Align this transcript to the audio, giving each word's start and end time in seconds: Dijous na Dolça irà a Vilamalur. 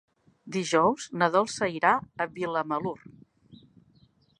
Dijous 0.55 1.05
na 1.23 1.29
Dolça 1.37 1.69
irà 1.75 1.95
a 2.25 2.31
Vilamalur. 2.39 2.99